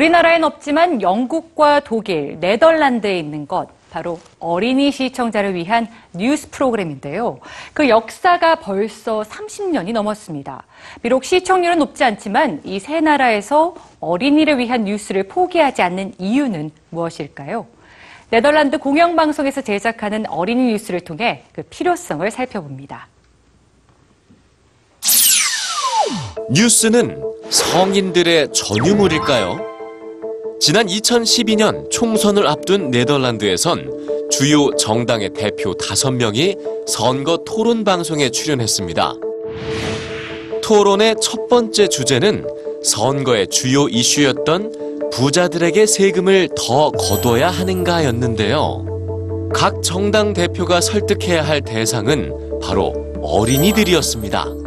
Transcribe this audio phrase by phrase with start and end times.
[0.00, 7.38] 우리나라엔 없지만 영국과 독일, 네덜란드에 있는 것, 바로 어린이 시청자를 위한 뉴스 프로그램인데요.
[7.72, 10.64] 그 역사가 벌써 30년이 넘었습니다.
[11.02, 17.66] 비록 시청률은 높지 않지만 이 세 나라에서 어린이를 위한 뉴스를 포기하지 않는 이유는 무엇일까요?
[18.28, 23.08] 네덜란드 공영방송에서 제작하는 어린이 뉴스를 통해 그 필요성을 살펴봅니다.
[26.50, 29.75] 뉴스는 성인들의 전유물일까요?
[30.58, 39.14] 지난 2012년 총선을 앞둔 네덜란드에선 주요 정당의 대표 5명이 선거 토론 방송에 출연했습니다.
[40.62, 42.46] 토론의 첫 번째 주제는
[42.82, 49.50] 선거의 주요 이슈였던 부자들에게 세금을 더 거둬야 하는가였는데요.
[49.54, 52.32] 각 정당 대표가 설득해야 할 대상은
[52.62, 54.65] 바로 어린이들이었습니다.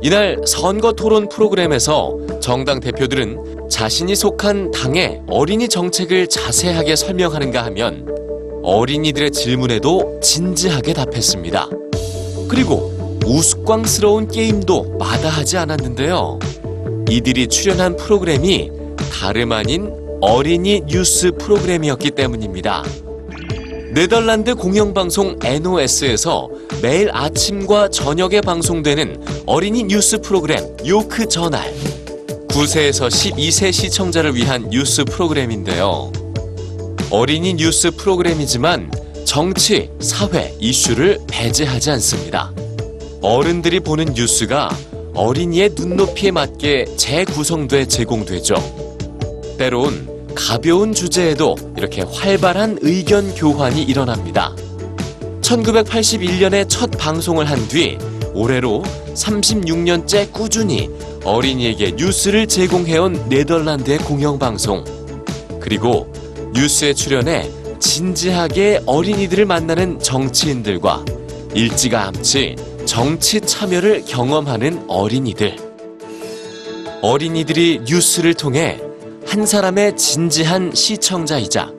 [0.00, 8.06] 이날 선거 토론 프로그램에서 정당 대표들은 자신이 속한 당의 어린이 정책을 자세하게 설명하는가 하면
[8.62, 11.68] 어린이들의 질문에도 진지하게 답했습니다.
[12.48, 12.92] 그리고
[13.26, 16.38] 우스꽝스러운 게임도 마다하지 않았는데요.
[17.10, 18.70] 이들이 출연한 프로그램이
[19.12, 22.84] 다름 아닌 어린이 뉴스 프로그램이었기 때문입니다.
[23.90, 26.50] 네덜란드 공영방송 NOS에서
[26.82, 31.72] 매일 아침과 저녁에 방송되는 어린이 뉴스 프로그램 요크 저날.
[32.48, 36.12] 9세에서 12세 시청자를 위한 뉴스 프로그램인데요.
[37.10, 38.90] 어린이 뉴스 프로그램이지만
[39.24, 42.52] 정치, 사회, 이슈를 배제하지 않습니다.
[43.22, 44.68] 어른들이 보는 뉴스가
[45.14, 48.54] 어린이의 눈높이에 맞게 재구성돼 제공되죠.
[49.58, 54.54] 때론 가벼운 주제에도 이렇게 활발한 의견 교환이 일어납니다.
[55.42, 57.98] 1981년에 첫 방송을 한 뒤
[58.34, 60.88] 올해로 36년째 꾸준히
[61.24, 64.84] 어린이에게 뉴스를 제공해온 네덜란드의 공영방송.
[65.60, 66.12] 그리고
[66.54, 67.50] 뉴스에 출연해
[67.80, 71.04] 진지하게 어린이들을 만나는 정치인들과
[71.54, 72.54] 일찌감치
[72.86, 75.56] 정치 참여를 경험하는 어린이들.
[77.02, 78.80] 어린이들이 뉴스를 통해
[79.28, 81.70] 한 사람의 진지한 시청자이자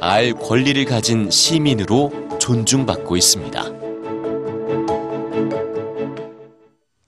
[0.00, 3.81] 알 권리를 가진 시민으로 존중받고 있습니다.